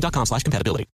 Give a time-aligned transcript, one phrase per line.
[0.00, 0.86] Slash compatibility.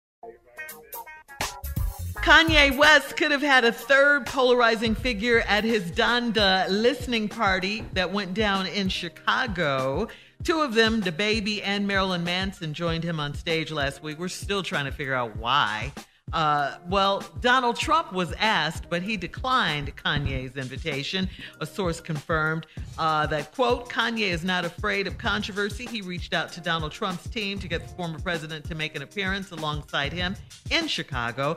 [2.22, 8.12] Kanye West could have had a third polarizing figure at his Donda listening party that
[8.12, 10.06] went down in Chicago.
[10.44, 14.20] Two of them, DaBaby and Marilyn Manson, joined him on stage last week.
[14.20, 15.92] We're still trying to figure out why.
[16.32, 21.28] Uh, well, Donald Trump was asked, but he declined Kanye's invitation.
[21.60, 22.66] A source confirmed
[22.98, 25.86] uh, that, quote, Kanye is not afraid of controversy.
[25.86, 29.02] He reached out to Donald Trump's team to get the former president to make an
[29.02, 30.34] appearance alongside him
[30.70, 31.56] in Chicago.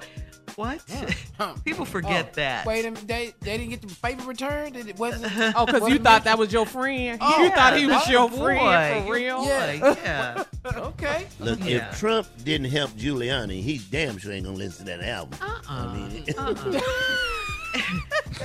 [0.56, 0.82] What?
[1.66, 2.66] People forget Oh, that.
[2.66, 4.76] Wait a minute, they, they didn't get the favor returned?
[4.76, 5.34] It wasn't?
[5.56, 7.18] Oh, because you thought that was your friend.
[7.22, 9.38] Oh, you thought he was oh, your boy, friend for real.
[9.40, 10.44] boy, yeah.
[10.76, 11.28] okay.
[11.40, 11.90] Look, Yeah.
[11.92, 15.38] if Trump didn't help Giuliani, he damn sure ain't gonna listen to that album.
[15.42, 15.62] Uh-uh.
[15.70, 16.82] I mean, uh-uh.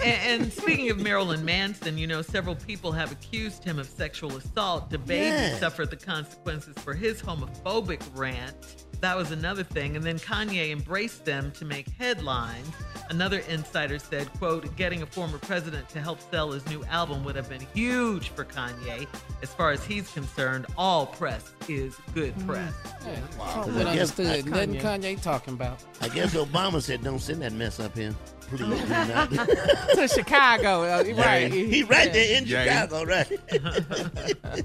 [0.05, 4.37] and, and speaking of Marilyn Manson, you know, several people have accused him of sexual
[4.37, 4.91] assault.
[4.91, 5.59] DaBaby Yeah.
[5.59, 8.55] suffered the consequences for his homophobic rant.
[9.01, 9.97] That was another thing.
[9.97, 12.69] And then Kanye embraced them to make headlines.
[13.11, 17.35] Another insider said, quote, getting a former president to help sell his new album would
[17.35, 19.09] have been huge for Kanye.
[19.43, 22.47] As far as he's concerned, all press is good mm.
[22.47, 22.73] press.
[23.05, 23.53] Yeah, Wow.
[23.53, 24.47] Trump I would guess- understood.
[24.47, 25.03] Nothing Kanye.
[25.17, 25.83] Kanye talking about.
[26.01, 30.83] I guess Obama said, "Don't send that mess up here, please." do not." to Chicago,
[30.85, 31.53] uh, right?
[31.53, 32.87] He right there in Yeah.
[32.87, 33.27] Chicago, right?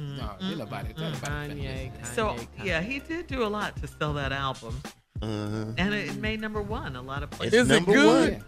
[0.00, 0.88] No, ain't nobody.
[0.90, 1.60] ain't nobody mm-hmm.
[1.60, 2.04] Kanye, mm-hmm.
[2.04, 4.80] finna- So, yeah, he did do a lot to sell that album.
[5.22, 5.64] Uh-huh.
[5.76, 7.54] And it made number one a lot of places.
[7.62, 8.32] Is it good?
[8.34, 8.44] one.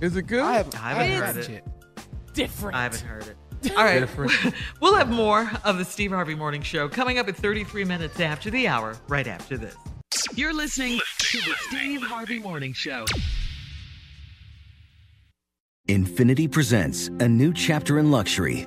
[0.00, 0.40] Is it good?
[0.40, 1.50] I haven't, I I haven't haven't heard heard it.
[1.50, 2.34] it yet.
[2.34, 2.76] different.
[2.76, 3.36] I haven't heard it.
[3.76, 4.00] All right.
[4.00, 4.32] Different.
[4.80, 8.50] we'll have more of the Steve Harvey Morning Show coming up at 33 minutes after
[8.50, 9.76] the hour, right after this.
[10.34, 13.04] You're listening to the Steve Harvey Morning Show.
[15.88, 18.66] Infiniti presents a new chapter in luxury,